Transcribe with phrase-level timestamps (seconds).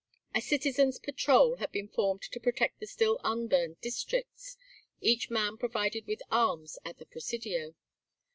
[0.33, 4.57] A Citizens' Patrol had been formed to protect the still unburned districts,
[4.99, 7.75] each man provided with arms at the Presidio.